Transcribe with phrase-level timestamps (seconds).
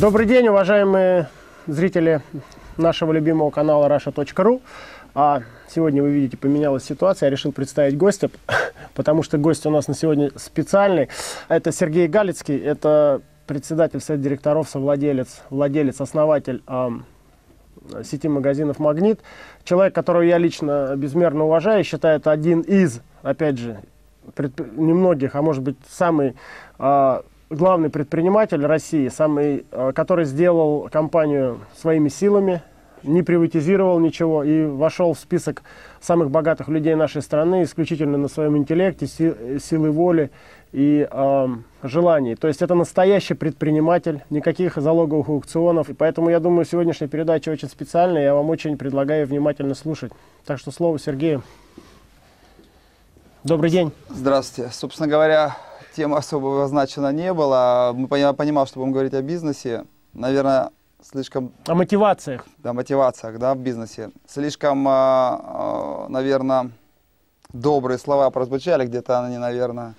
[0.00, 1.28] Добрый день, уважаемые
[1.66, 2.22] зрители
[2.78, 4.62] нашего любимого канала Russia.ru.
[5.14, 7.26] А сегодня вы видите, поменялась ситуация.
[7.26, 8.30] Я решил представить гостя,
[8.94, 11.10] потому что гость у нас на сегодня специальный.
[11.48, 16.88] Это Сергей Галицкий, это председатель совета директоров, совладелец, владелец, основатель э,
[18.02, 19.20] сети магазинов «Магнит».
[19.64, 23.82] Человек, которого я лично безмерно уважаю, считаю, это один из, опять же,
[24.76, 26.36] немногих, а может быть, самый
[26.78, 32.62] э, главный предприниматель России, самый, э, который сделал компанию своими силами,
[33.02, 35.62] не приватизировал ничего и вошел в список
[36.00, 40.30] самых богатых людей нашей страны исключительно на своем интеллекте, си, силой воли
[40.72, 41.46] и э,
[41.82, 42.36] желаний.
[42.36, 45.88] То есть это настоящий предприниматель, никаких залоговых аукционов.
[45.88, 50.12] И поэтому я думаю, сегодняшняя передача очень специальная, я вам очень предлагаю внимательно слушать.
[50.44, 51.42] Так что слово Сергею.
[53.42, 53.92] Добрый день.
[54.10, 54.70] Здравствуйте.
[54.70, 55.56] Собственно говоря,
[55.94, 57.92] тема особо обозначена не было.
[57.94, 59.84] Мы понимал, что будем говорить о бизнесе.
[60.12, 60.70] Наверное,
[61.02, 61.52] слишком...
[61.66, 62.46] О мотивациях.
[62.58, 64.10] Да, мотивациях, да, в бизнесе.
[64.26, 66.70] Слишком, а, а, наверное,
[67.52, 69.94] добрые слова прозвучали, где-то они, наверное,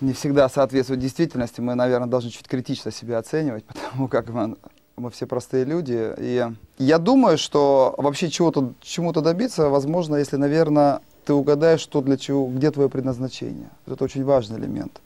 [0.00, 1.60] не всегда соответствуют действительности.
[1.60, 4.56] Мы, наверное, должны чуть критично себя оценивать, потому как мы,
[4.96, 6.12] мы все простые люди.
[6.18, 6.46] И
[6.78, 12.46] я думаю, что вообще чего-то, чему-то добиться возможно, если, наверное, ты угадаешь, что для чего,
[12.46, 13.70] где твое предназначение.
[13.86, 15.00] Это очень важный элемент.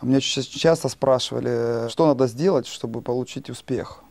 [0.00, 4.02] Меня часто спрашивали, что надо сделать, чтобы получить успех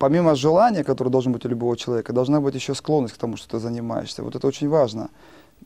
[0.00, 3.48] помимо желания, которое должно быть у любого человека, должна быть еще склонность к тому, что
[3.50, 4.22] ты занимаешься.
[4.22, 5.10] Вот это очень важно.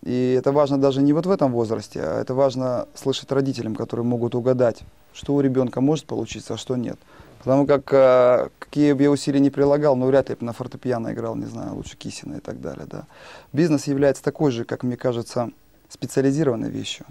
[0.03, 4.05] И это важно даже не вот в этом возрасте, а это важно слышать родителям, которые
[4.05, 6.99] могут угадать, что у ребенка может получиться, а что нет.
[7.45, 11.13] Потому как э, какие бы я усилия не прилагал, но вряд ли бы на фортепиано
[11.13, 12.87] играл, не знаю, лучше Кисина и так далее.
[12.91, 13.05] Да.
[13.53, 15.51] Бизнес является такой же, как мне кажется,
[15.91, 17.05] специализированной вещью.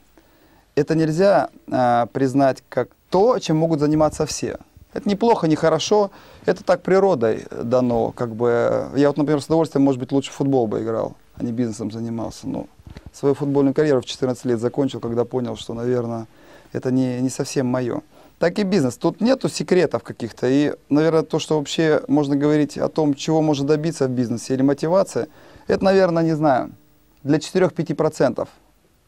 [0.73, 4.58] Это нельзя э, признать как то, чем могут заниматься все.
[4.91, 6.09] Это неплохо, не хорошо.
[6.46, 8.12] Это так природой дано.
[8.12, 8.90] Как бы.
[8.96, 12.47] Я вот, например, с удовольствием, может быть, лучше футбол бы играл, а не бизнесом занимался.
[12.47, 12.66] Но
[13.12, 16.25] свою футбольную карьеру в 14 лет закончил, когда понял, что, наверное,
[16.72, 18.02] это не, не совсем мое.
[18.44, 18.98] Так и бизнес.
[18.98, 20.48] Тут нету секретов каких-то.
[20.50, 24.62] И, наверное, то, что вообще можно говорить о том, чего можно добиться в бизнесе или
[24.62, 25.28] мотивация,
[25.68, 26.72] это, наверное, не знаю,
[27.24, 28.46] для 4-5%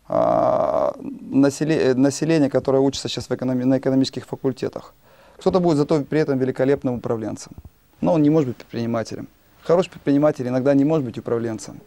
[0.07, 4.93] а, населения, которое учится сейчас в экономи- на экономических факультетах.
[5.37, 7.51] Кто-то будет зато при этом великолепным управленцем.
[7.99, 9.27] Но он не может быть предпринимателем.
[9.63, 11.81] Хороший предприниматель иногда не может быть управленцем.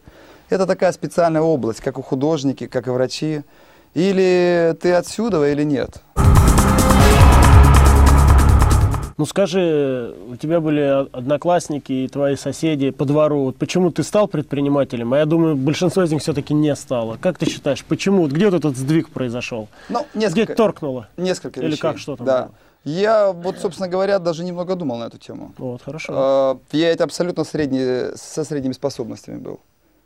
[0.49, 3.41] Это такая специальная область, как у художники, как и врачи.
[3.95, 6.03] Или ты отсюда, или нет.
[9.19, 13.43] Ну скажи, у тебя были одноклассники и твои соседи по двору.
[13.47, 15.13] Вот почему ты стал предпринимателем?
[15.13, 17.17] А я думаю, большинство из них все-таки не стало.
[17.17, 18.27] Как ты считаешь, почему?
[18.27, 19.67] Где вот этот сдвиг произошел?
[19.89, 21.09] Ну, несколько, Где торкнуло?
[21.17, 21.81] Несколько Или вещей.
[21.81, 22.41] как что там да.
[22.43, 22.51] было?
[22.85, 25.51] Я вот, собственно говоря, даже немного думал на эту тему.
[25.57, 26.13] Вот, хорошо.
[26.15, 29.59] А, Я это абсолютно средний, со средними способностями был.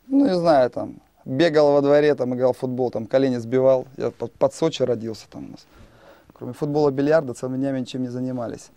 [0.07, 3.85] Ну, не знаю, там, бегал во дворе, там, играл в футбол, там, колени сбивал.
[3.95, 5.67] Я под, под Сочи родился там у нас.
[6.33, 8.71] Кроме футбола, бильярда, целыми днями ничем не занимались.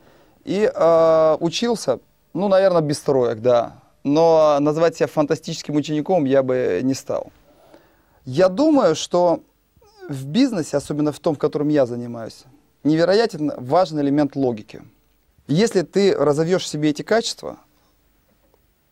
[0.46, 1.98] И э, учился,
[2.32, 3.82] ну, наверное, без троек, да.
[4.04, 7.32] Но назвать себя фантастическим учеником я бы не стал.
[8.24, 9.40] Я думаю, что
[10.08, 12.44] в бизнесе, особенно в том, в котором я занимаюсь,
[12.84, 14.82] невероятно важный элемент логики.
[15.48, 17.56] Если ты разовьешь в себе эти качества,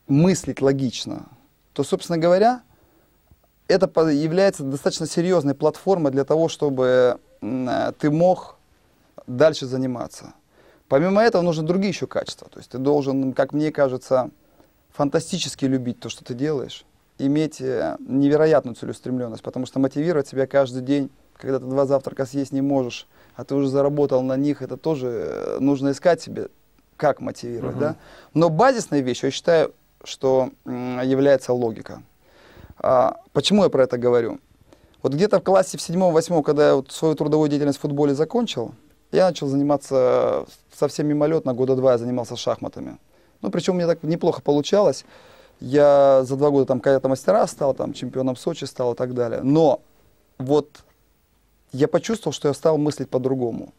[0.09, 1.27] мыслить логично,
[1.73, 2.63] то, собственно говоря,
[3.69, 8.57] это является достаточно серьезной платформой для того, чтобы ты мог
[9.29, 10.35] дальше заниматься.
[10.89, 12.49] Помимо этого нужны другие еще качества.
[12.51, 14.31] То есть ты должен, как мне кажется,
[14.93, 16.85] фантастически любить то, что ты делаешь,
[17.19, 22.53] иметь э, невероятную целеустремленность, потому что мотивировать себя каждый день, когда ты два завтрака съесть
[22.53, 26.49] не можешь, а ты уже заработал на них, это тоже э, нужно искать себе,
[26.97, 27.79] как мотивировать.
[27.79, 27.97] Да?
[28.35, 29.75] Но базисной вещью, я считаю,
[30.05, 32.03] что является логика.
[32.79, 34.39] А, почему я про это говорю?
[35.03, 38.75] Вот где-то в классе в седьмом-восьмом, когда я вот свою трудовую деятельность в футболе закончил,
[39.15, 42.99] я начал заниматься совсем мимолетно, года два я занимался шахматами.
[43.43, 45.05] Ну, причем мне так неплохо получалось.
[45.61, 49.41] Я за два года там кадета мастера стал, там чемпионом Сочи стал и так далее.
[49.43, 49.81] Но
[50.39, 50.69] вот
[51.73, 53.73] я почувствовал, что я стал мыслить по-другому.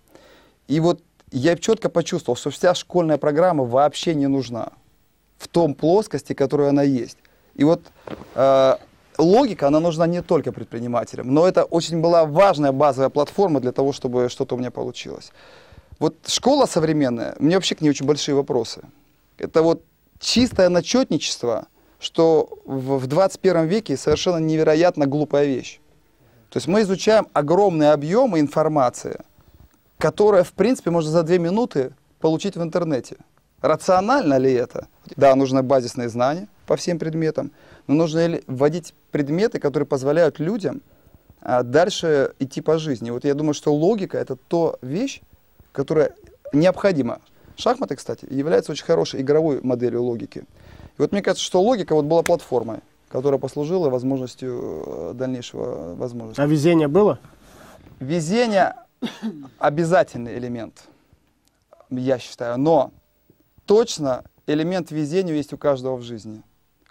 [0.67, 1.01] И вот
[1.31, 4.69] я четко почувствовал, что вся школьная программа вообще не нужна
[5.37, 7.17] в том плоскости, которую она есть.
[7.55, 7.81] И вот
[8.35, 8.75] э,
[9.17, 13.91] логика, она нужна не только предпринимателям, но это очень была важная базовая платформа для того,
[13.93, 15.31] чтобы что-то у меня получилось.
[15.99, 18.81] Вот школа современная, меня вообще к ней очень большие вопросы.
[19.37, 19.83] Это вот
[20.19, 21.67] чистое начетничество,
[21.99, 25.79] что в 21 веке совершенно невероятно глупая вещь.
[26.49, 29.21] То есть мы изучаем огромные объемы информации,
[29.97, 33.17] которая, в принципе, можно за две минуты получить в интернете.
[33.61, 34.87] Рационально ли это?
[35.15, 37.51] Да, нужны базисные знания по всем предметам,
[37.87, 40.81] но нужно вводить предметы, которые позволяют людям
[41.41, 43.11] а, дальше идти по жизни.
[43.11, 45.21] Вот я думаю, что логика это то вещь,
[45.71, 46.13] которая
[46.53, 47.21] необходима.
[47.57, 50.39] Шахматы, кстати, являются очень хорошей игровой моделью логики.
[50.39, 52.79] И вот мне кажется, что логика вот была платформой,
[53.09, 56.41] которая послужила возможностью э, дальнейшего возможности.
[56.41, 57.19] А везение было?
[57.99, 58.75] Везение
[59.59, 60.85] обязательный элемент,
[61.89, 62.57] я считаю.
[62.57, 62.91] Но
[63.65, 66.41] точно элемент везения есть у каждого в жизни.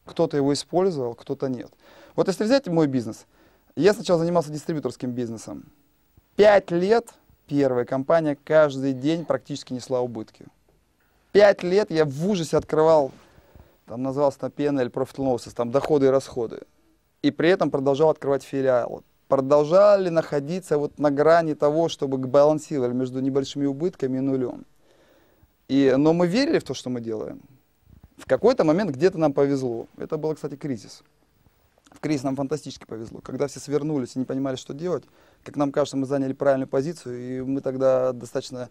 [0.04, 1.70] Кто-то его использовал, кто-то нет.
[2.16, 3.26] Вот если взять мой бизнес,
[3.76, 5.64] я сначала занимался дистрибьюторским бизнесом.
[6.36, 7.14] Пять лет
[7.46, 10.46] первая компания каждый день практически несла убытки.
[11.32, 13.10] Пять лет я в ужасе открывал,
[13.86, 16.60] там назывался на PNL, Profit Losses, там доходы и расходы.
[17.22, 19.02] И при этом продолжал открывать филиалы.
[19.28, 24.64] Продолжали находиться вот на грани того, чтобы балансировали между небольшими убытками и нулем.
[25.68, 27.40] И, но мы верили в то, что мы делаем.
[28.16, 29.86] В какой-то момент где-то нам повезло.
[29.96, 31.02] Это был, кстати, кризис.
[31.90, 33.20] В кризис нам фантастически повезло.
[33.20, 35.04] Когда все свернулись и не понимали, что делать,
[35.42, 38.68] как нам кажется, мы заняли правильную позицию, и мы тогда достаточно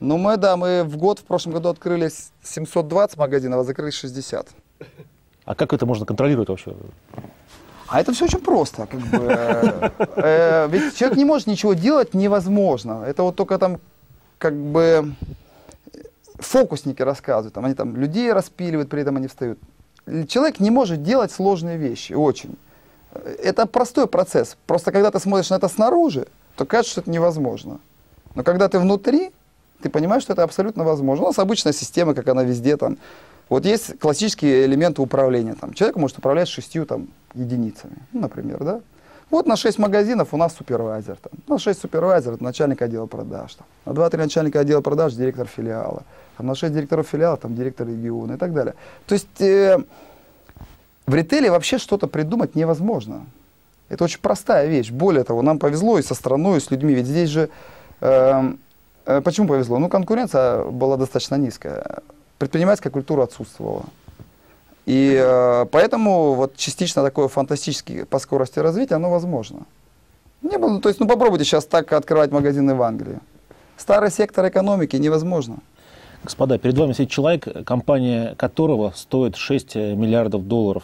[0.00, 2.10] Ну, мы, да, мы в год, в прошлом году открыли
[2.42, 4.48] 720 магазинов, а закрыли 60.
[5.44, 6.74] А как это можно контролировать вообще?
[7.86, 8.86] А это все очень просто.
[8.86, 9.18] Как бы,
[10.16, 13.04] э, ведь человек не может ничего делать невозможно.
[13.06, 13.78] Это вот только там
[14.38, 15.12] как бы
[16.38, 17.54] фокусники рассказывают.
[17.54, 19.58] Там, они там людей распиливают, при этом они встают
[20.28, 22.56] человек не может делать сложные вещи, очень.
[23.12, 24.56] Это простой процесс.
[24.66, 26.26] Просто когда ты смотришь на это снаружи,
[26.56, 27.80] то кажется, что это невозможно.
[28.34, 29.32] Но когда ты внутри,
[29.82, 31.24] ты понимаешь, что это абсолютно возможно.
[31.24, 32.98] У нас обычная система, как она везде там.
[33.48, 35.54] Вот есть классические элементы управления.
[35.54, 38.80] Там, человек может управлять шестью там, единицами, ну, например, да?
[39.30, 41.16] Вот на 6 магазинов у нас супервайзер.
[41.16, 41.32] Там.
[41.46, 43.54] На 6 супервайзер это начальник отдела продаж.
[43.54, 43.66] Там.
[43.84, 46.02] На 2-3 начальника отдела продаж директор филиала.
[46.36, 48.74] Там, на 6 директоров филиала там директор региона и так далее.
[49.06, 49.78] То есть э,
[51.06, 53.26] в ритейле вообще что-то придумать невозможно.
[53.88, 54.90] Это очень простая вещь.
[54.90, 56.94] Более того, нам повезло и со страной, и с людьми.
[56.94, 57.50] Ведь здесь же...
[58.00, 58.52] Э,
[59.04, 59.78] почему повезло?
[59.78, 62.02] Ну, конкуренция была достаточно низкая.
[62.38, 63.84] Предпринимательская культура отсутствовала.
[64.86, 69.60] И э, поэтому вот частично такое фантастическое по скорости развития, оно возможно.
[70.42, 73.18] Не было, ну, то есть, ну попробуйте сейчас так открывать магазины в Англии.
[73.76, 75.58] Старый сектор экономики невозможно.
[76.24, 80.82] Господа, перед вами сидит человек, компания которого стоит 6 миллиардов долларов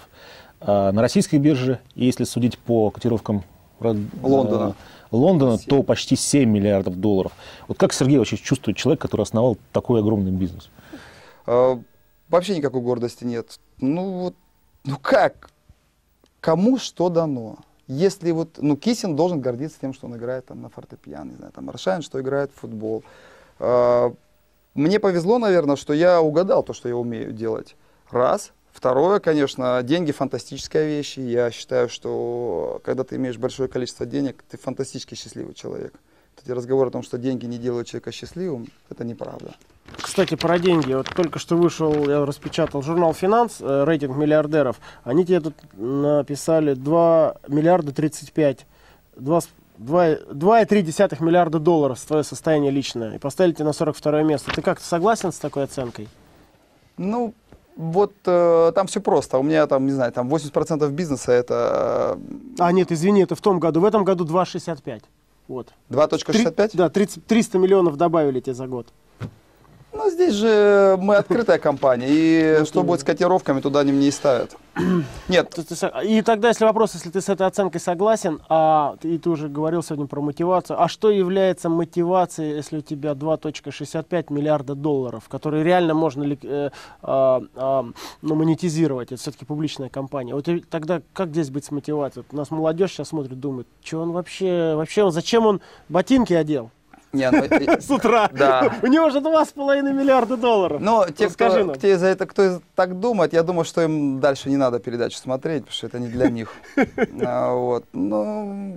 [0.60, 3.44] э, на российской бирже, если судить по котировкам
[3.80, 3.96] э,
[5.10, 7.32] Лондона, Лондона то почти 7 миллиардов долларов.
[7.68, 10.70] Вот как Сергей вообще чувствует человек, который основал такой огромный бизнес?
[11.46, 11.76] Э,
[12.28, 13.58] вообще никакой гордости нет.
[13.80, 14.34] Ну вот,
[14.84, 15.50] ну как?
[16.40, 17.58] Кому что дано?
[17.88, 21.52] Если вот, ну Кисин должен гордиться тем, что он играет там на фортепиано, не знаю,
[21.52, 23.04] там Аршайн, что играет в футбол.
[23.60, 24.12] А,
[24.74, 27.76] мне повезло, наверное, что я угадал то, что я умею делать.
[28.10, 28.52] Раз.
[28.76, 31.16] Второе, конечно, деньги фантастическая вещь.
[31.16, 35.94] я считаю, что когда ты имеешь большое количество денег, ты фантастически счастливый человек.
[36.44, 39.54] Эти разговоры о том, что деньги не делают человека счастливым, это неправда.
[39.96, 40.92] Кстати, про деньги.
[40.92, 44.76] Вот только что вышел, я распечатал журнал «Финанс», э, рейтинг миллиардеров.
[45.04, 48.66] Они тебе тут написали 2 миллиарда 35.
[49.16, 49.40] 2,
[49.78, 53.14] 2,3 миллиарда долларов твое состояние личное.
[53.14, 54.52] И поставили тебя на 42 место.
[54.54, 56.08] Ты как, согласен с такой оценкой?
[56.98, 57.34] Ну,
[57.76, 59.38] вот э, там все просто.
[59.38, 62.18] У меня там, не знаю, там 80% бизнеса это...
[62.58, 63.80] Э, а, нет, извини, это в том году.
[63.80, 65.02] В этом году 2,65.
[65.46, 65.68] Вот.
[65.90, 66.70] 2.65?
[66.72, 68.88] Да, 30, 300 миллионов добавили тебе за год.
[70.06, 74.10] Ну, здесь же мы открытая компания, и что будет с котировками, туда они мне и
[74.12, 74.56] ставят.
[75.28, 75.58] Нет.
[76.04, 79.82] И тогда, если вопрос, если ты с этой оценкой согласен, а и ты уже говорил
[79.82, 85.94] сегодня про мотивацию, а что является мотивацией, если у тебя 2.65 миллиарда долларов, которые реально
[85.94, 86.70] можно ли, э,
[87.02, 87.82] э, э,
[88.22, 90.36] ну, монетизировать, это все-таки публичная компания.
[90.36, 92.24] Вот тогда как здесь быть с мотивацией?
[92.24, 96.32] Вот у нас молодежь сейчас смотрит, думает, что он вообще, вообще он, зачем он ботинки
[96.32, 96.70] одел?
[97.16, 98.28] Не, ну, и- с утра.
[98.32, 98.72] Да.
[98.82, 100.80] У него же 2,5 миллиарда долларов.
[100.80, 101.76] Но те, Ну, скажи кто, нам.
[101.76, 105.62] те за это, кто так думает, я думаю, что им дальше не надо передачу смотреть,
[105.64, 106.52] потому что это не для них.
[107.26, 107.84] А, Вот.
[107.92, 108.76] Но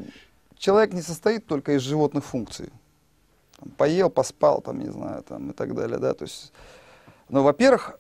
[0.58, 2.70] человек не состоит только из животных функций.
[3.60, 6.54] Там, поел, поспал, там, не знаю, там, и так далее, да, то есть,
[7.30, 7.99] ну, во-первых,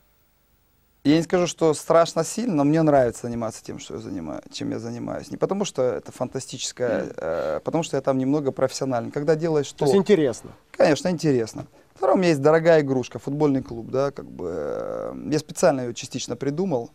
[1.04, 4.70] я не скажу, что страшно сильно, но мне нравится заниматься тем, что я занимаюсь, чем
[4.72, 5.32] я занимаюсь.
[5.32, 9.12] Не потому, что это фантастическое, э, потому что я там немного профессиональный.
[9.12, 10.52] Когда делаешь То то, есть интересно.
[10.72, 11.66] Конечно, интересно.
[11.96, 14.52] Второе, у меня есть дорогая игрушка, футбольный клуб, да, как бы.
[14.56, 16.92] э, Я специально ее частично придумал,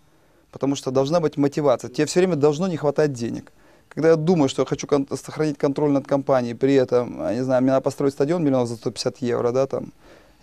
[0.50, 1.88] потому что должна быть мотивация.
[1.90, 3.52] Тебе все время должно не хватать денег.
[3.88, 7.44] Когда я думаю, что я хочу кон- сохранить контроль над компанией, при этом, я не
[7.44, 9.92] знаю, мне надо построить стадион миллионов за 150 евро, да, там.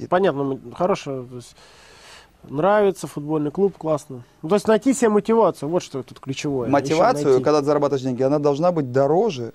[0.10, 1.24] Понятно, хорошо.
[1.30, 1.56] то есть
[2.50, 4.24] нравится футбольный клуб, классно.
[4.41, 6.69] Ну, то есть найти себе мотивацию, вот что тут ключевое.
[6.69, 9.53] Мотивацию, когда ты зарабатываешь деньги, она должна быть дороже,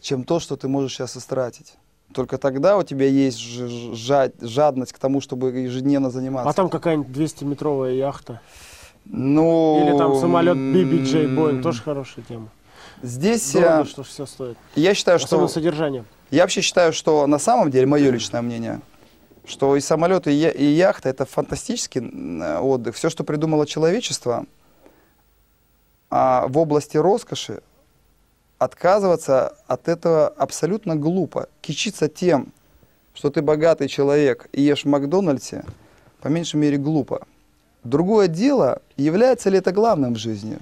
[0.00, 1.74] чем то, что ты можешь сейчас истратить.
[2.12, 6.50] Только тогда у тебя есть жад- жадность к тому, чтобы ежедневно заниматься.
[6.50, 8.40] А там какая-нибудь 200-метровая яхта.
[9.06, 12.48] ну, Или там самолет BBJ Boeing, тоже хорошая тема.
[13.02, 14.56] Здесь Дорого, э, что все стоит.
[14.76, 16.04] я считаю, Особенно что содержание.
[16.30, 18.80] я вообще считаю, что на самом деле мое личное мнение,
[19.44, 22.94] что и самолеты, и, и яхта это фантастический м, отдых.
[22.94, 24.46] Все, что придумало человечество,
[26.10, 27.62] а в области роскоши
[28.58, 31.48] отказываться от этого абсолютно глупо.
[31.60, 32.52] Кичиться тем,
[33.14, 35.64] что ты богатый человек и ешь в Макдональдсе,
[36.20, 37.26] по меньшей мере глупо.
[37.82, 40.58] Другое дело, является ли это главным в жизни?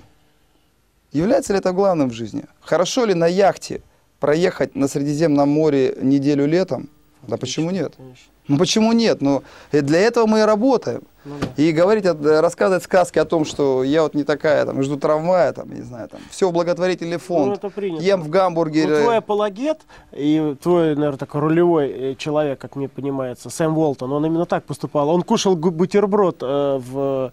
[1.13, 2.45] Является ли это главным в жизни?
[2.61, 3.83] Хорошо ли на яхте
[4.21, 6.89] проехать на Средиземном море неделю летом?
[7.27, 7.95] Да почему нет?
[7.97, 8.25] Конечно.
[8.49, 9.21] Ну почему нет?
[9.21, 11.03] Ну, э, для этого мы и работаем.
[11.25, 11.63] Ну да.
[11.63, 15.53] И говорить, э, рассказывать сказки о том, что я вот не такая, там, жду трамвая,
[15.53, 18.03] там, не знаю, там, все в благотворительный Ну, фонд, это принято.
[18.03, 18.89] ем в гамбургере.
[18.97, 19.81] Ну, твой апологет
[20.13, 24.65] и твой, наверное, такой рулевой э, человек, как мне понимается, Сэм Уолтон, он именно так
[24.65, 25.11] поступал.
[25.11, 27.33] Он кушал бутерброд э, в,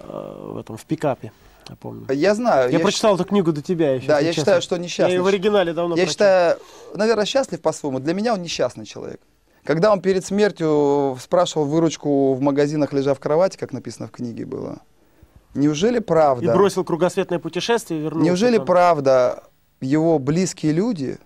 [0.00, 1.32] э, в этом в пикапе,
[1.68, 2.06] я помню.
[2.12, 2.70] Я знаю.
[2.70, 4.06] Я, щ- прочитал эту книгу до тебя еще.
[4.06, 4.40] Да, я честно.
[4.42, 5.14] считаю, что Я несчастный.
[5.16, 6.10] ее в оригинале давно Я прочел.
[6.12, 6.58] считаю,
[6.94, 7.98] наверное, счастлив по-своему.
[8.00, 9.20] Для меня он несчастный человек.
[9.64, 14.46] Когда он перед смертью спрашивал выручку в магазинах, лежа в кровати, как написано в книге
[14.46, 14.78] было,
[15.54, 16.52] неужели И правда?
[16.54, 18.24] бросил кругосветное путешествие и вернулся.
[18.26, 18.66] Неужели там.
[18.66, 19.44] правда
[19.80, 21.18] его близкие люди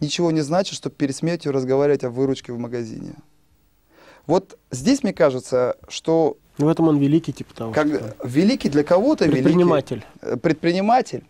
[0.00, 3.14] ничего не значит, чтобы перед смертью разговаривать о выручке в магазине?
[4.26, 7.72] Вот здесь мне кажется, что в этом он великий, типа того.
[7.72, 10.04] как что великий для кого-то великий Предприниматель.
[10.22, 11.24] э, предприниматель,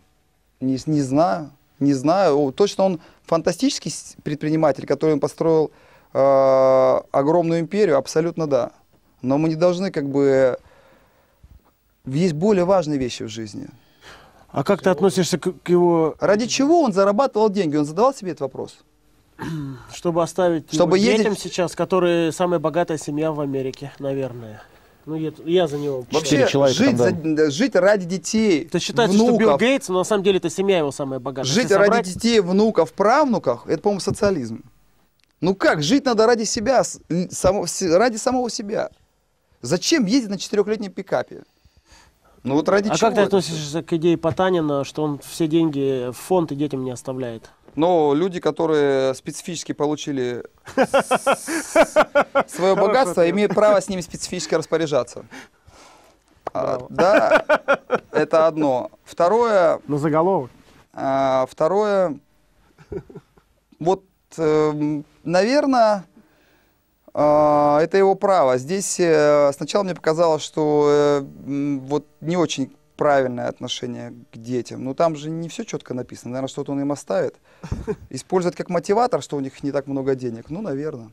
[0.61, 1.51] не, не знаю,
[1.81, 5.71] не знаю, точно он фантастический предприниматель, который построил
[6.13, 8.71] э, огромную империю, абсолютно да.
[9.23, 10.59] Но мы не должны как бы
[12.07, 13.69] есть более важные вещи в жизни.
[14.51, 17.77] А как ты относишься к, к его, Ради чего он зарабатывал деньги?
[17.77, 18.77] Он задавал себе этот вопрос?
[19.93, 24.63] чтобы оставить Чтобы детям ездить- сейчас, которые самая богатая семья в Америке, наверное.
[25.07, 26.07] Ну, я, я за него.
[26.11, 27.45] Вообще, человека жить, там, да.
[27.45, 30.49] за- жить ради детей, То считается, что Билл внуков, Гейтс, но на самом деле это
[30.49, 31.49] семья его самая богатая.
[31.51, 34.63] жить Если ради собрать- детей, внуков, правнуков, это, по-моему, социализм.
[35.41, 36.83] Ну как, жить надо ради себя,
[37.31, 37.67] само-
[37.99, 38.91] ради самого себя.
[39.61, 41.43] Зачем ездить на четырехлетнем пикапе?
[42.45, 43.09] Ну вот ради А чего?
[43.09, 46.85] как ты это относишься к идее Потанина, что он все деньги в фонд и детям
[46.85, 47.51] не оставляет?
[47.75, 50.45] Но люди, которые специфически получили
[52.47, 55.25] свое богатство, имеют право с ними специфически распоряжаться.
[56.53, 56.87] А.
[56.89, 57.45] Да,
[58.13, 58.91] это одно.
[59.05, 60.51] Второе, На заголовок?
[60.93, 62.19] а, второе,
[63.81, 64.05] вот,
[65.25, 66.05] наверное,
[67.21, 68.59] это его право.
[68.59, 74.85] Здесь э, сначала мне показалось, что э, вот не очень правильное отношение к детям.
[74.85, 76.33] Но там же не все четко написано.
[76.33, 77.37] Наверное, что-то он им оставит.
[78.11, 80.51] Использовать как мотиватор, что у них не так много денег.
[80.51, 81.11] Ну, наверное.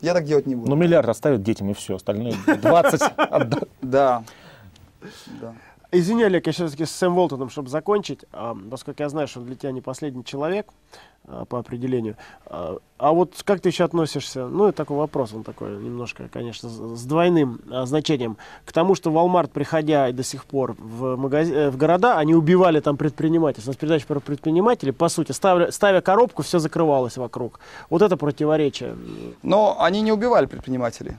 [0.00, 0.68] Я так делать не буду.
[0.70, 1.96] Ну, миллиард оставят детям и все.
[1.96, 4.24] Остальные 20 отда- Да.
[5.40, 5.54] Да.
[5.96, 9.46] Извини, Олег, я все-таки с Сэм Волтоном, чтобы закончить, а, поскольку я знаю, что он
[9.46, 10.66] для тебя не последний человек
[11.24, 12.16] а, по определению.
[12.46, 16.68] А, а вот как ты еще относишься, ну, это такой вопрос, он такой немножко, конечно,
[16.68, 21.70] с двойным значением, к тому, что Walmart, приходя и до сих пор в, магази- э,
[21.70, 23.70] в города, они убивали там предпринимательство.
[23.70, 27.60] У нас передача про предпринимателей, по сути, ставя, ставя коробку, все закрывалось вокруг.
[27.88, 28.96] Вот это противоречие.
[29.44, 31.16] Но они не убивали предпринимателей.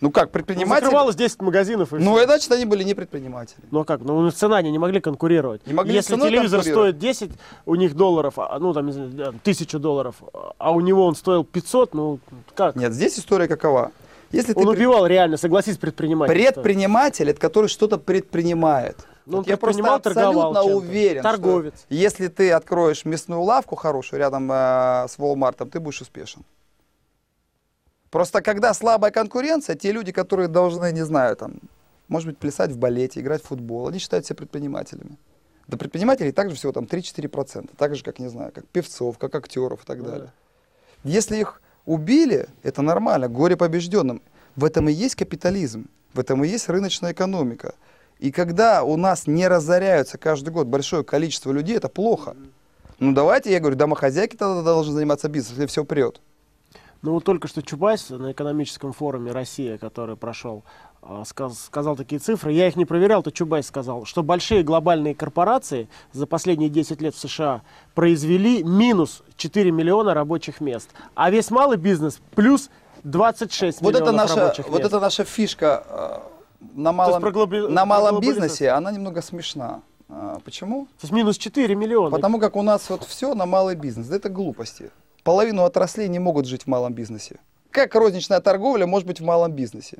[0.00, 0.84] Ну как, Ну, предприниматели...
[0.84, 2.22] закрывалось 10 магазинов и Ну, всё.
[2.22, 3.58] и значит, они были не предприниматели.
[3.70, 4.00] Ну а как?
[4.02, 5.66] Ну, на цена они не могли конкурировать.
[5.66, 7.30] Не могли Если телевизор стоит 10
[7.66, 10.16] у них долларов, а, ну там, не знаю, да, тысячу долларов,
[10.58, 12.20] а у него он стоил 500, ну
[12.54, 12.76] как?
[12.76, 13.90] Нет, здесь история какова.
[14.30, 16.32] Если ты он пред- убивал реально, согласись, предприниматель.
[16.34, 18.98] предприниматель, это который что-то предпринимает.
[19.26, 21.74] Ну, Вот я просто абсолютно уверен, Торговец.
[21.74, 26.44] что если ты откроешь мясную лавку хорошую рядом э, с Walmart, ты будешь успешен.
[28.10, 31.60] Просто когда слабая конкуренция, те люди, которые должны, не знаю, там,
[32.08, 35.18] может быть, плясать в балете, играть в футбол, они считают себя предпринимателями.
[35.66, 39.82] До предпринимателей также всего там 3-4%, так же, как, не знаю, как певцов, как актеров
[39.82, 40.32] и так далее.
[41.04, 44.22] Если их убили, это нормально, горе побежденным.
[44.56, 47.74] В этом и есть капитализм, в этом и есть рыночная экономика.
[48.18, 52.34] И когда у нас не разоряются каждый год большое количество людей, это плохо.
[52.98, 56.20] Ну давайте, я говорю, домохозяйки тогда должны заниматься бизнесом, если все прет.
[57.02, 60.64] Ну вот только что Чубайс на экономическом форуме «Россия», который прошел,
[61.00, 62.52] а, сказ, сказал такие цифры.
[62.52, 67.14] Я их не проверял, то Чубайс сказал, что большие глобальные корпорации за последние 10 лет
[67.14, 67.62] в США
[67.94, 72.68] произвели минус 4 миллиона рабочих мест, а весь малый бизнес плюс
[73.04, 74.88] 26 Вот это миллионов наша, рабочих вот мест.
[74.88, 76.18] это наша фишка э,
[76.74, 79.82] на малом, про глоби- на малом бизнесе, она немного смешна.
[80.08, 80.86] А, Почему?
[80.86, 82.10] То есть минус 4 миллиона.
[82.10, 84.08] Потому как у нас вот все на малый бизнес.
[84.08, 84.90] Да это глупости.
[85.28, 87.38] Половину отраслей не могут жить в малом бизнесе.
[87.70, 89.98] Как розничная торговля может быть в малом бизнесе?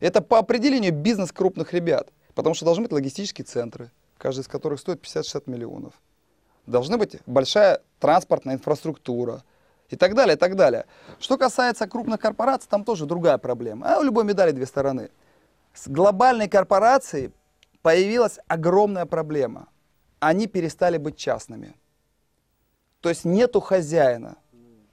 [0.00, 2.08] Это по определению бизнес крупных ребят.
[2.34, 5.92] Потому что должны быть логистические центры, каждый из которых стоит 50-60 миллионов.
[6.64, 9.44] Должна быть большая транспортная инфраструктура
[9.90, 10.86] и так далее, и так далее.
[11.18, 13.86] Что касается крупных корпораций, там тоже другая проблема.
[13.86, 15.10] А у любой медали две стороны.
[15.74, 17.32] С глобальной корпорацией
[17.82, 19.68] появилась огромная проблема.
[20.20, 21.74] Они перестали быть частными.
[23.02, 24.38] То есть нету хозяина.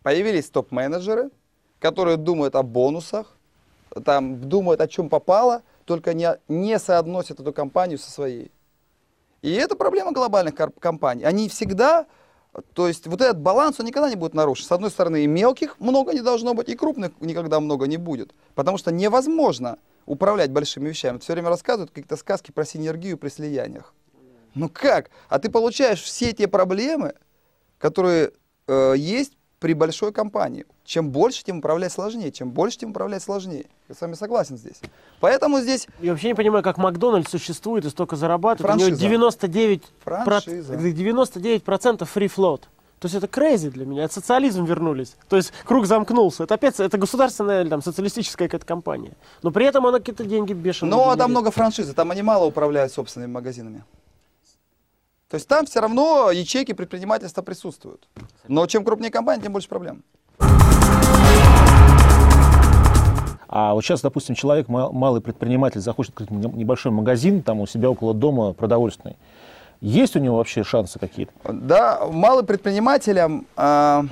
[0.07, 1.31] Появились топ-менеджеры,
[1.79, 3.35] которые думают о бонусах,
[4.05, 8.49] там, думают о чем попало, только не, не соотносят эту компанию со своей.
[9.41, 11.25] И это проблема глобальных компаний.
[11.25, 12.05] Они всегда,
[12.71, 14.65] то есть вот этот баланс, он никогда не будет нарушен.
[14.65, 18.33] С одной стороны, и мелких много не должно быть, и крупных никогда много не будет.
[18.55, 21.17] Потому что невозможно управлять большими вещами.
[21.17, 23.93] Все время рассказывают какие-то сказки про синергию при слияниях.
[24.55, 25.09] Ну как?
[25.27, 27.13] А ты получаешь все те проблемы,
[27.77, 28.31] которые
[28.67, 30.65] э, есть при большой компании.
[30.85, 32.31] Чем больше, тем управлять сложнее.
[32.31, 33.65] Чем больше, тем управлять сложнее.
[33.89, 34.79] Я с вами согласен здесь.
[35.19, 38.61] Поэтому здесь Я вообще не понимаю, как Макдональдс существует и столько зарабатывает.
[38.61, 38.91] У Франшиза.
[38.91, 40.73] него 99, Франшиза.
[40.75, 42.61] 99% free float.
[42.99, 44.05] То есть это crazy для меня.
[44.05, 45.15] Это социализм вернулись.
[45.29, 46.43] То есть круг замкнулся.
[46.43, 49.13] Это опять это государственная или там социалистическая какая-то компания.
[49.43, 50.91] Но при этом она какие-то деньги бешеные.
[50.91, 53.83] Но там много франшизы, там они мало управляют собственными магазинами.
[55.29, 58.07] То есть там все равно ячейки предпринимательства присутствуют.
[58.47, 60.03] Но чем крупнее компания, тем больше проблем.
[63.49, 67.89] А вот сейчас, допустим, человек, ма- малый предприниматель, захочет открыть небольшой магазин там у себя
[67.89, 69.17] около дома продовольственный.
[69.79, 71.31] Есть у него вообще шансы какие-то?
[71.43, 74.05] Да, малым предпринимателям а,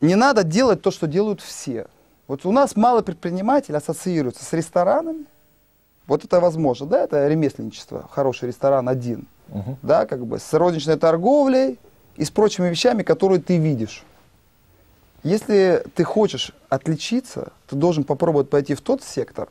[0.00, 1.88] не надо делать то, что делают все.
[2.28, 5.26] Вот у нас малый предприниматель ассоциируется с ресторанами.
[6.06, 9.76] Вот это возможно, да, это ремесленничество, хороший ресторан один, Мгм.
[9.82, 11.78] да, как бы с розничной торговлей
[12.16, 14.04] и с прочими вещами, которые ты видишь.
[15.24, 19.48] Если ты хочешь отличиться, ты должен попробовать пойти в тот сектор,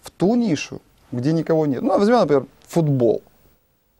[0.00, 1.82] в ту нишу, где никого нет.
[1.82, 3.22] Ну, возьмем, например, футбол.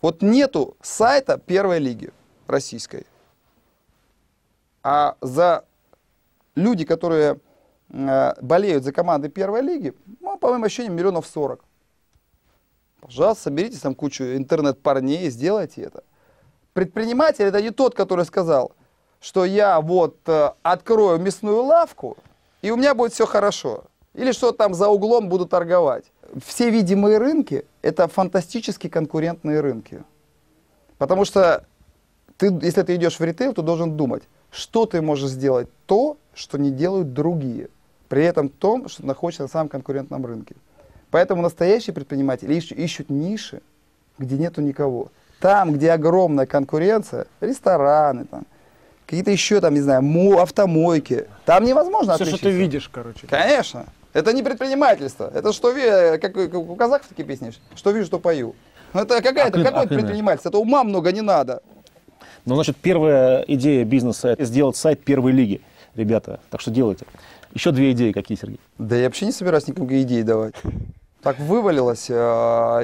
[0.01, 2.11] Вот нету сайта первой лиги
[2.47, 3.07] российской.
[4.83, 5.65] А за
[6.57, 7.39] люди, которые
[7.91, 9.93] э, болеют за команды первой лиги,
[10.43, 11.65] по моим ощущениям, миллионов сорок.
[13.01, 16.03] Пожалуйста, соберитесь там кучу интернет-парней, сделайте это.
[16.73, 18.73] Предприниматель это не тот, который сказал,
[19.21, 22.17] что я вот э, открою мясную лавку,
[22.61, 23.85] и у меня будет все хорошо.
[24.15, 26.05] Или что там за углом буду торговать.
[26.45, 30.03] Все видимые рынки– это фантастически конкурентные рынки.
[30.99, 31.65] Потому что
[32.37, 36.59] ты, если ты идешь в ритейл, ты должен думать, что ты можешь сделать то, что
[36.59, 37.69] не делают другие.
[38.13, 40.55] При этом том, что находишься на самом конкурентном рынке.
[41.11, 43.63] Поэтому настоящие предприниматели ищут, ищут ниши,
[44.19, 45.09] где нету никого.
[45.41, 48.43] Там, где огромная конкуренция, рестораны, там,
[49.07, 52.51] какие-то еще там, не знаю, мо- автомойки, там невозможно Все, что отличиться.
[52.51, 53.27] ты видишь, короче.
[53.27, 53.87] Конечно.
[54.13, 55.31] Это не предпринимательство.
[55.35, 58.55] Это что, ви- как, как у казахов такие песни, что вижу, что пою.
[58.93, 60.01] Ну, Это какая-то, Акын- какое акыны.
[60.01, 60.51] предпринимательство?
[60.51, 61.63] Это ума много не надо.
[62.45, 65.63] Ну, значит, первая идея бизнеса– это сделать сайт первой лиги,
[65.95, 66.41] ребята.
[66.51, 67.07] Так что делайте.
[67.55, 68.61] Еще две идеи какие, Сергей?
[68.79, 70.55] Да я вообще не собираюсь никакие идеи давать.
[71.23, 72.15] Так вывалилось э,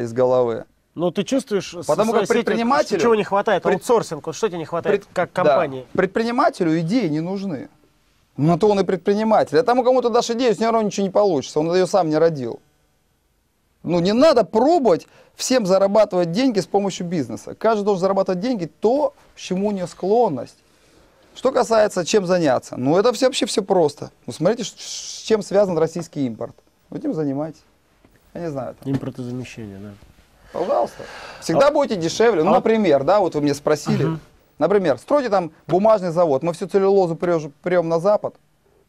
[0.03, 0.64] из головы.
[0.94, 3.62] Но ты чувствуешь, Потому как предпринимателю- чего не хватает?
[3.62, 4.27] пред- Аутсорсинг.
[4.27, 5.42] Вот что тебе не хватает, Пред- как да.
[5.44, 5.87] компании?
[5.92, 7.68] Предпринимателю идеи не нужны.
[8.37, 9.59] На то он и предприниматель.
[9.59, 11.61] А тому кому-то дашь идею, с него равно ничего не получится.
[11.61, 12.61] Он ее сам не родил.
[13.85, 17.55] Ну, не надо пробовать всем зарабатывать деньги с помощью бизнеса.
[17.55, 20.57] Каждый должен зарабатывать деньги то, к чему у него склонность.
[21.38, 22.77] Что касается, чем заняться.
[22.77, 24.11] Ну, это все, вообще все просто.
[24.27, 26.53] Ну, смотрите, с чем связан российский импорт.
[26.90, 27.62] Ну, этим занимайтесь.
[28.35, 28.74] Я не знаю.
[28.74, 28.92] там.
[28.92, 29.90] Импортозамещение, да.
[30.53, 31.05] Пожалуйста.
[31.40, 32.42] Всегда будете дешевле.
[32.42, 34.18] Ну, а- например, да, вот вы мне спросили.
[34.59, 38.35] Например, стройте там бумажный завод, мы всю целлюлозу прёж- прем на Запад,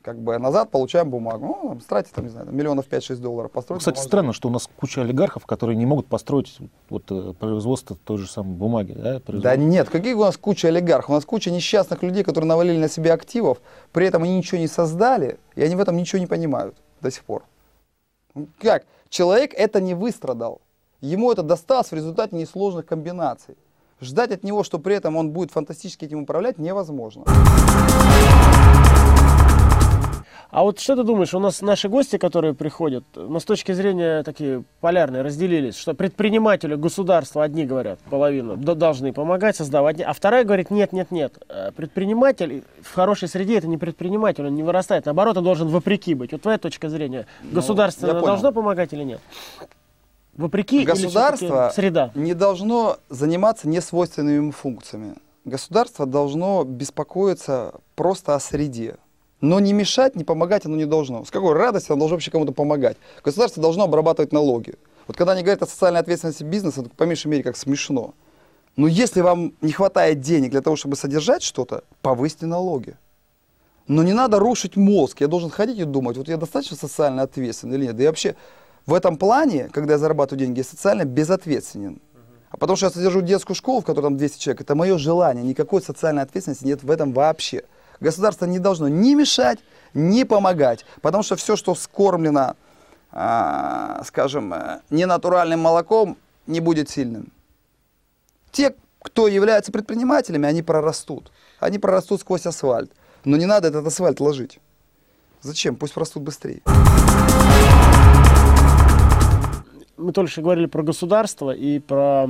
[0.02, 1.46] как бы назад получаем бумагу.
[1.46, 3.82] Ну, там, тратить, там, не знаю, там, миллионов 5-6 долларов построить.
[3.82, 4.10] Кстати, бумажную.
[4.10, 6.58] странно, что у нас куча олигархов, которые не могут построить
[6.90, 8.94] вот, э, производство той же самой бумаги.
[8.94, 11.10] Да, Да нет, какие у нас куча олигархов?
[11.10, 13.60] У нас куча несчастных людей, которые навалили на себя активов,
[13.92, 17.24] при этом они ничего не создали, и они в этом ничего не понимают до сих
[17.24, 17.44] пор.
[18.36, 18.86] Ну, Как?
[19.10, 20.62] Человек это не выстрадал.
[21.02, 23.56] Ему это досталось в результате несложных комбинаций.
[24.02, 27.26] Ждать от него, что при этом он будет фантастически этим управлять, невозможно.
[30.52, 34.24] А вот что ты думаешь, у нас наши гости, которые приходят, но с точки зрения
[34.24, 40.72] такие полярные, разделились, что предприниматели, государство, одни говорят, половину, должны помогать, создавать, а вторая говорит,
[40.72, 45.38] нет, нет, нет, э, предприниматель в хорошей среде это не предприниматель, он не вырастает, наоборот,
[45.38, 46.32] он должен вопреки быть.
[46.32, 48.26] Вот твоя точка зрения, государство Ну, понял.
[48.26, 49.22] должно помогать или нет?
[50.36, 52.12] Вопреки Государство среда?
[52.16, 55.16] не должно заниматься несвойственными ему функциями.
[55.46, 58.96] Государство должно беспокоиться просто о среде.
[59.42, 61.24] Но не мешать, не помогать оно не должно.
[61.24, 62.98] С какой радостью оно должно вообще кому-то помогать?
[63.24, 64.76] Государство должно обрабатывать налоги.
[65.08, 68.14] Вот когда они говорят о социальной ответственности бизнеса, это по меньшей мере как смешно.
[68.76, 72.96] Но если вам не хватает денег для того, чтобы содержать что-то, повысьте налоги.
[73.88, 75.22] Но не надо рушить мозг.
[75.22, 77.96] Я должен ходить и думать, вот я достаточно социально ответственен или нет.
[77.96, 78.36] Да и вообще
[78.86, 82.02] в этом плане, когда я зарабатываю деньги, я социально безответственен.
[82.50, 85.44] А потому что я содержу детскую школу, в которой там 200 человек, это мое желание.
[85.44, 87.64] Никакой социальной ответственности нет в этом вообще.
[88.00, 89.60] Государство не должно ни мешать,
[89.94, 90.86] ни помогать.
[91.02, 92.56] Потому что все, что скормлено,
[93.12, 97.32] а, скажем, э, ненатуральным молоком, не будет сильным.
[98.52, 101.32] Те, кто являются предпринимателями, они прорастут.
[101.60, 102.92] Они прорастут сквозь асфальт.
[103.26, 104.60] Но не надо этот асфальт ложить.
[105.42, 105.76] Зачем?
[105.76, 106.62] Пусть растут быстрее.
[110.00, 112.28] Мы только что говорили про государство и про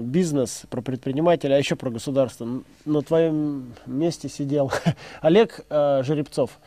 [0.00, 2.48] бизнес, про предпринимателя, а еще про государство.
[2.84, 4.72] На твоем месте сидел
[5.20, 6.58] Олег э, Жеребцов.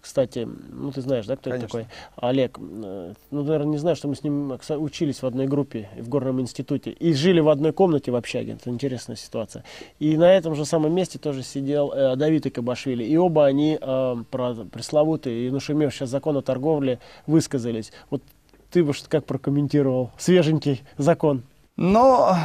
[0.00, 1.80] Кстати, ну ты знаешь, да, кто это Конечно.
[1.80, 1.94] такой?
[2.16, 2.58] Олег.
[2.58, 6.40] э, Ну, наверное, не знаю, что мы с ним учились в одной группе в горном
[6.40, 8.52] институте и жили в одной комнате в общаге.
[8.52, 9.64] Это интересная ситуация.
[9.98, 13.04] И на этом же самом месте тоже сидел э, Давид и Кабашвили.
[13.04, 17.92] И оба они э, про пресловутый и нашумевший закон о торговле высказались.
[18.10, 18.22] Вот
[18.70, 21.42] ты бы что- как прокомментировал свеженький закон?
[21.76, 22.36] Но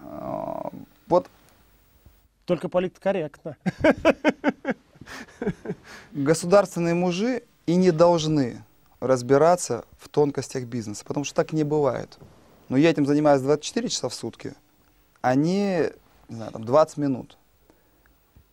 [0.00, 0.68] э,
[1.08, 1.26] вот
[2.44, 3.56] Только политкорректно.
[6.12, 8.62] государственные мужи и не должны
[9.00, 12.18] разбираться в тонкостях бизнеса, потому что так не бывает.
[12.68, 14.54] Но я этим занимаюсь 24 часа в сутки,
[15.20, 15.84] они,
[16.28, 17.38] не знаю, там 20 минут.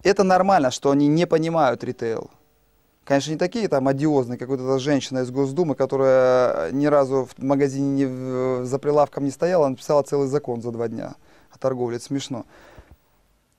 [0.03, 2.29] Это нормально, что они не понимают ритейл.
[3.05, 7.41] Конечно, не такие там одиозные, как вот эта женщина из Госдумы, которая ни разу в
[7.41, 11.15] магазине не в- за прилавком не стояла, написала целый закон за два дня
[11.51, 11.97] о торговле.
[11.97, 12.47] Это смешно.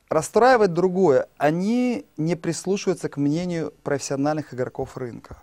[0.09, 1.29] Расстраивает другое.
[1.37, 5.41] Они не прислушиваются к мнению профессиональных игроков рынка.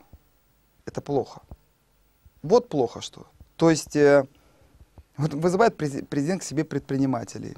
[0.85, 1.41] Это плохо.
[2.41, 3.25] Вот плохо что.
[3.55, 4.25] То есть э,
[5.15, 7.55] вот вызывает прези- президент к себе предпринимателей.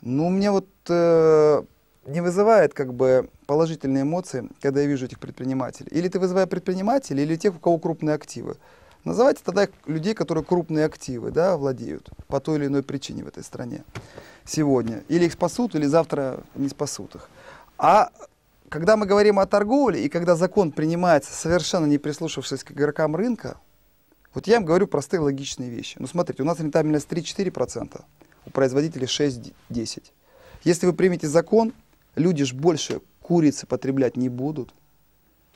[0.00, 1.62] Ну, мне вот э,
[2.06, 5.88] не вызывает как бы положительные эмоции, когда я вижу этих предпринимателей.
[5.90, 8.56] Или ты вызываешь предпринимателей, или тех, у кого крупные активы.
[9.04, 13.42] Называйте тогда людей, которые крупные активы да, владеют по той или иной причине в этой
[13.42, 13.82] стране
[14.44, 15.04] сегодня.
[15.08, 17.28] Или их спасут, или завтра не спасут их.
[17.78, 18.10] А
[18.68, 23.58] когда мы говорим о торговле, и когда закон принимается, совершенно не прислушавшись к игрокам рынка,
[24.34, 25.96] вот я им говорю простые логичные вещи.
[25.98, 28.00] Ну, смотрите, у нас рентабельность 3-4%,
[28.46, 30.02] у производителей 6-10%.
[30.62, 31.72] Если вы примете закон,
[32.16, 34.74] люди ж больше курицы потреблять не будут.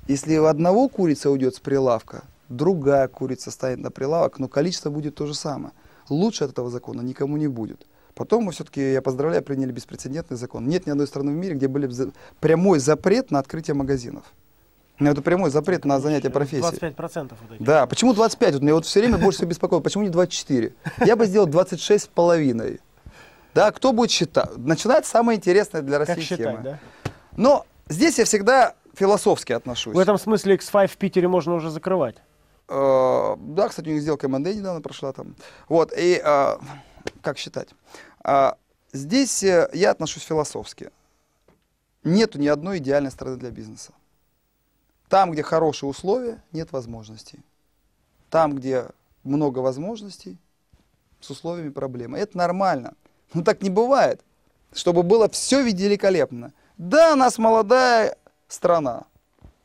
[0.06, 5.14] Если у одного курица уйдет с прилавка, другая курица станет на прилавок, но количество будет
[5.14, 5.72] то же самое.
[6.10, 7.86] Лучше от этого закона никому не будет.
[8.14, 10.68] Потом мы все-таки, я поздравляю, приняли беспрецедентный закон.
[10.68, 14.24] Нет ни одной страны в мире, где были за- прямой запрет на открытие магазинов.
[15.00, 16.70] Ну, Это прямой запрет на занятие профессией.
[16.78, 17.66] 25% вот этих.
[17.66, 18.52] Да, почему 25?
[18.54, 19.82] Вот меня вот все время больше всего беспокоит.
[19.82, 20.72] Почему не 24?
[21.04, 22.78] Я бы сделал 26 с половиной.
[23.54, 24.56] Да, кто будет считать?
[24.56, 26.62] Начинается самое интересное для России Как считать, тема.
[26.62, 26.80] да?
[27.36, 29.94] Но здесь я всегда философски отношусь.
[29.94, 32.16] В этом смысле X5 в Питере можно уже закрывать.
[32.68, 35.36] Э, Да, кстати, у них сделка МНД недавно прошла там.
[35.68, 36.56] Вот, и э,
[37.22, 37.68] как считать?
[38.22, 38.56] А,
[38.92, 40.90] Здесь э, я отношусь философски.
[42.04, 43.92] Нету ни одной идеальной страны для бизнеса.
[45.08, 47.40] Там, где хорошие условия, нет возможностей.
[48.30, 48.86] Там, где
[49.24, 50.38] много возможностей,
[51.20, 52.18] с условиями проблемы.
[52.18, 52.94] Это нормально.
[53.34, 54.20] Но так не бывает,
[54.72, 56.52] чтобы было все великолепно.
[56.78, 58.16] Да, у нас молодая
[58.48, 59.04] страна,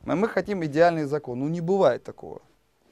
[0.04, 1.40] но мы хотим идеальный закон.
[1.40, 2.42] Ну, не бывает такого.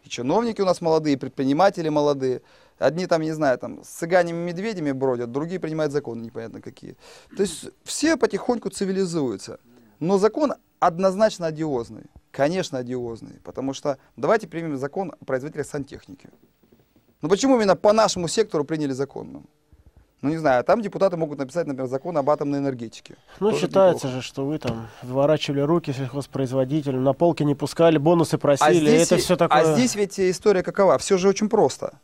[0.05, 2.43] И чиновники у нас молодые, и предприниматели молодые.
[2.79, 6.97] Одни там, не знаю, там с цыганями-медведями бродят, другие принимают законы непонятно какие.
[7.37, 9.59] То есть все потихоньку цивилизуются.
[9.99, 12.05] Но закон однозначно одиозный.
[12.31, 13.41] Конечно, одиозный.
[13.43, 16.31] Потому что давайте примем закон о производителях сантехники.
[17.21, 19.45] Ну почему именно по нашему сектору приняли закон?
[20.21, 23.17] Ну, не знаю, там депутаты могут написать, например, закон об атомной энергетике.
[23.39, 24.23] Ну, Тоже считается неплохо.
[24.23, 28.93] же, что вы там выворачивали руки сельхозпроизводителям, на полке не пускали, бонусы просили.
[29.03, 29.61] это и- все такое.
[29.61, 30.99] а здесь ведь история какова?
[30.99, 31.95] Все же очень просто.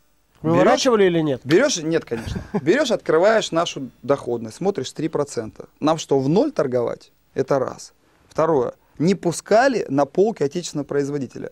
[0.41, 1.41] Выворачивали или нет?
[1.43, 2.41] Берешь, нет, конечно.
[2.61, 5.67] Берешь, открываешь нашу доходность, смотришь 3%.
[5.79, 7.11] Нам что, в ноль торговать?
[7.33, 7.93] Это раз.
[8.29, 8.73] Второе.
[8.99, 11.51] Не пускали на полки отечественного производителя.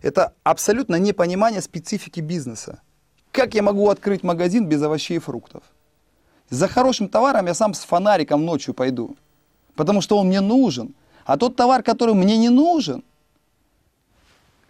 [0.00, 2.80] Это абсолютно непонимание специфики бизнеса.
[3.32, 5.62] Как я могу открыть магазин без овощей и фруктов?
[6.50, 9.16] За хорошим товаром я сам с фонариком ночью пойду.
[9.74, 10.94] Потому что он мне нужен.
[11.24, 13.04] А тот товар, который мне не нужен,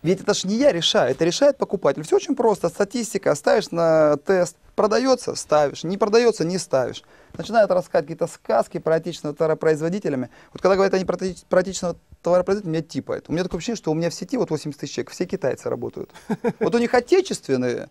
[0.03, 2.03] ведь это ж не я решаю, это решает покупатель.
[2.05, 2.69] Все очень просто.
[2.69, 7.03] Статистика, ставишь на тест, продается, ставишь, не продается, не ставишь.
[7.37, 10.31] Начинают рассказывать какие-то сказки про отечественного товаропроизводителями.
[10.53, 13.25] Вот когда говорят они про, про отечественного товаропроизводителя, меня типает.
[13.29, 15.69] У меня такое ощущение, что у меня в сети вот 80 тысяч человек, все китайцы
[15.69, 16.11] работают.
[16.61, 17.89] Вот у них отечественные.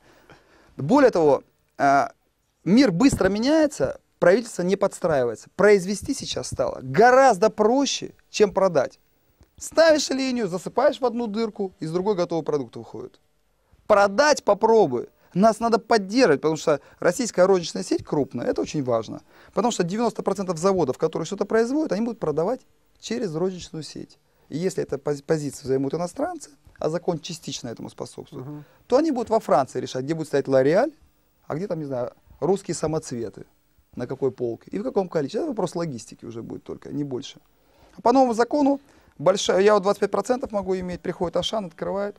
[0.77, 1.43] Более того,
[1.77, 2.11] а,
[2.67, 5.49] мир быстро меняется, правительство не подстраивается.
[5.55, 8.99] Произвести сейчас стало гораздо проще, чем продать.
[9.57, 13.19] Ставишь линию, засыпаешь в одну дырку, из другой готовый продукт выходит.
[13.87, 15.09] Продать попробуй.
[15.33, 19.21] Нас надо поддерживать, потому что российская розничная сеть крупная, это очень важно.
[19.53, 22.61] Потому что 90% заводов, которые что-то производят, они будут продавать
[22.99, 24.17] через розничную сеть.
[24.49, 28.45] И если эту пози- позицию займут иностранцы, а закон частично этому способствует,
[28.87, 30.91] то они будут во Франции решать, где будет стоять Лореаль,
[31.45, 33.45] а где там, не знаю, русские самоцветы,
[33.95, 35.41] на какой полке и в каком количестве.
[35.41, 37.39] Это вопрос логистики уже будет только, не больше.
[37.97, 38.79] А по новому закону
[39.17, 42.17] большая, я вот 25% могу иметь, приходит Ашан, открывает,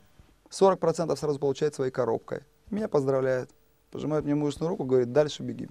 [0.50, 2.40] 40% сразу получает своей коробкой.
[2.70, 3.50] Меня поздравляет,
[3.90, 5.68] пожимает мне мужественную руку, говорит, дальше беги.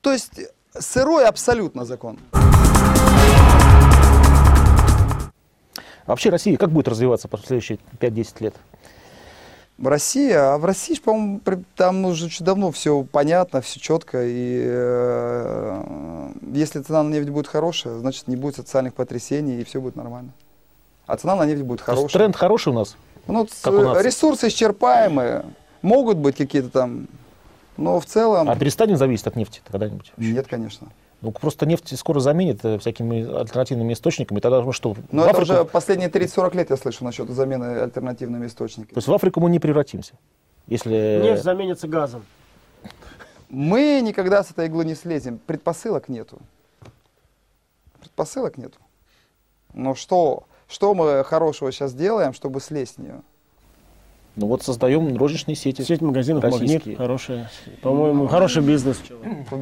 [0.00, 0.40] То есть
[0.72, 2.18] сырой абсолютно закон.
[6.06, 8.54] А Вообще Россия как будет развиваться по следующие 5-10 лет?
[9.78, 11.40] В России, а в России, по-моему,
[11.76, 14.22] там уже давно все понятно, все четко.
[14.24, 19.78] И э, если цена на нефть будет хорошая, значит не будет социальных потрясений и все
[19.80, 20.30] будет нормально.
[21.06, 22.08] А цена на нефть будет хорошая.
[22.08, 22.96] тренд хороший у нас?
[23.26, 24.06] Ну, как у с- нации.
[24.06, 25.44] ресурсы исчерпаемые,
[25.82, 27.06] могут быть какие-то там,
[27.76, 30.12] но в целом А перестанет зависеть от нефти когда-нибудь?
[30.16, 30.88] нет, конечно.
[31.22, 34.40] Ну, просто нефть скоро заменит э, всякими альтернативными источниками.
[34.40, 38.46] Тогда мы что, Но это Африку- уже последние 30-40 лет я слышу насчет замены альтернативными
[38.46, 38.92] источниками.
[38.92, 40.14] То есть в Африку мы не превратимся?
[40.66, 41.20] Если...
[41.22, 42.24] Нефть заменится газом.
[43.48, 45.38] Мы никогда с этой иглы не слезем.
[45.38, 46.38] Предпосылок нету.
[48.00, 48.78] Предпосылок нету.
[49.72, 53.22] Но что, что мы хорошего сейчас делаем, чтобы слезть с нее?
[54.36, 55.82] Ну вот создаем розничные сети.
[55.82, 56.78] Сеть магазинов Российские.
[56.78, 57.50] «Магнит» хорошая.
[57.80, 59.00] По-моему, хороший бизнес.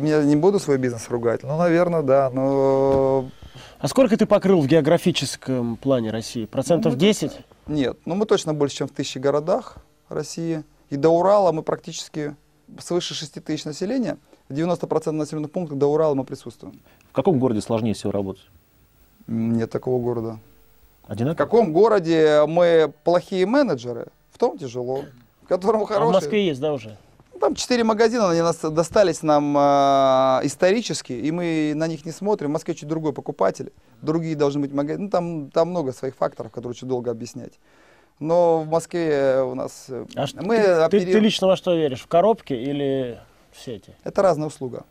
[0.03, 1.45] Я не буду свой бизнес ругать.
[1.45, 2.29] Ну, наверное, да.
[2.31, 3.31] Но
[3.79, 6.47] А сколько ты покрыл в географическом плане России?
[6.47, 7.33] Процентов 10?
[7.69, 7.97] нет.
[8.05, 9.77] Ну, мы точно больше, чем в тысячи городах
[10.09, 10.65] России.
[10.91, 12.35] И до Урала мы практически
[12.79, 14.19] свыше 6 тысяч населения.
[14.49, 16.81] В 90% населенных пунктах до Урала мы присутствуем.
[17.11, 18.43] В каком городе сложнее всего работать?
[19.29, 20.39] Нет такого города.
[21.07, 21.37] В Одинаково?
[21.37, 25.05] каком городе мы плохие менеджеры, в том тяжело.
[25.43, 26.13] В котором А в.
[26.13, 26.97] Москве есть, да, уже?
[27.33, 32.13] Ну, Там четыре магазина, они нас достались нам а, исторически, и мы на них не
[32.13, 32.49] смотрим.
[32.49, 35.05] В Москве чуть другой покупатель, другие должны быть магазины.
[35.05, 37.53] Ну, там, там много своих факторов, которые очень долго объяснять.
[38.19, 41.75] Но в Москве у нас э, А мы ты, ты- оперируем- ты лично во что
[41.75, 42.03] веришь?
[42.03, 43.21] В коробке или
[43.53, 43.95] в сети?
[44.05, 44.85] Это разная услуга.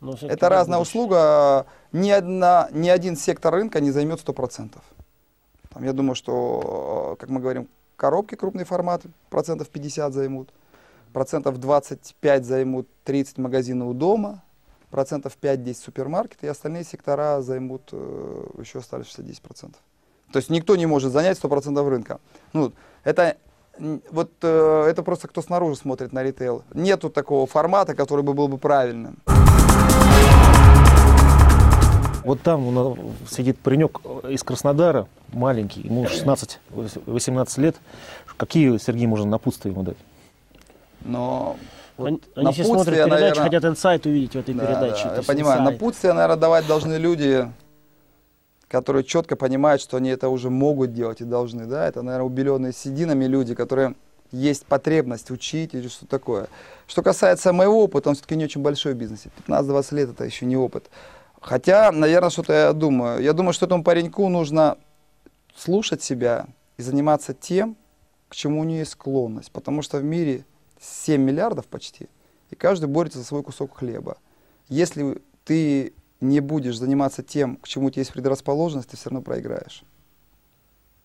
[0.00, 1.00] Ну, всё-таки Это разная будущее.
[1.02, 1.66] услуга.
[1.92, 4.74] Ни, одна, ни один сектор рынка не займет 100%.
[5.72, 7.68] Там, я думаю, что, э, как мы говорим,
[8.00, 10.48] коробки крупный формат процентов 50 займут,
[11.12, 14.42] процентов 25 займут 30 магазинов у дома,
[14.90, 19.74] процентов 5-10 супермаркеты, и остальные сектора займут э, еще оставшиеся 10%.
[20.32, 22.20] То есть никто не может занять 100% рынка.
[22.54, 22.72] Ну,
[23.04, 23.36] это,
[24.10, 26.64] вот, э, это просто кто снаружи смотрит на ритейл.
[26.72, 29.18] Нету такого формата, который бы был бы правильным.
[32.24, 32.98] Вот там у нас
[33.30, 37.76] сидит паренек из Краснодара, маленький, ему 16-18 лет.
[38.36, 39.96] Какие, Сергей, можно напутствия ему дать?
[41.02, 41.56] Но
[41.96, 45.04] вот Они, они все напутствие, смотрят передачу, наверно, хотят инсайт увидеть в этой да, передаче.
[45.04, 45.60] да, я понимаю.
[45.60, 45.72] инсайт.
[45.72, 47.50] Напутствие, наверное, давать должны люди,
[48.68, 51.66] которые четко понимают, что они это уже могут делать и должны.
[51.66, 51.86] Да?
[51.86, 53.94] Это, наверное, убеленные сединами люди, которые
[54.32, 56.46] есть потребность учить или что такое.
[56.86, 59.30] Что касается моего опыта, он все-таки не очень большой в бизнесе.
[59.46, 60.88] 15-20 лет это еще не опыт.
[61.40, 63.22] Хотя, наверное, что-то я думаю.
[63.22, 64.76] Я думаю, что этому пареньку нужно
[65.56, 67.76] слушать себя и заниматься тем,
[68.28, 69.50] к чему у нее есть склонность.
[69.52, 70.44] Потому что в мире
[70.80, 72.08] 7 миллиардов почти,
[72.50, 74.16] и каждый борется за свой кусок хлеба.
[74.68, 79.22] Если ты не будешь заниматься тем, к чему у тебя есть предрасположенность, ты все равно
[79.22, 79.84] проиграешь.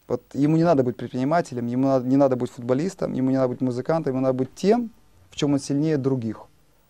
[0.07, 3.49] Вот ему не надо быть предпринимателем, ему надо- не надо быть футболистом, ему не надо
[3.49, 4.91] быть музыкантом, ему надо быть тем,
[5.31, 6.45] в чем он сильнее других.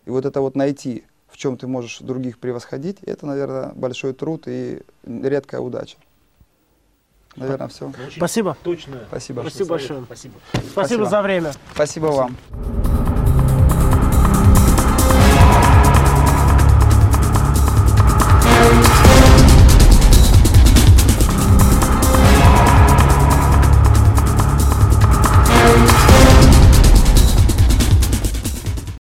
[0.06, 4.44] И вот это вот найти, в чем ты можешь других превосходить, это, наверное, большой труд
[4.48, 5.98] и редкая удача.
[7.36, 7.91] Наверное, все.
[8.15, 8.58] Спасибо.
[8.63, 8.98] Точно.
[9.08, 9.41] Спасибо.
[9.41, 10.04] Спасибо большое.
[10.06, 10.36] Спасибо.
[10.52, 11.06] Спасибо Спасибо.
[11.06, 11.52] за время.
[11.74, 13.05] Спасибо вам.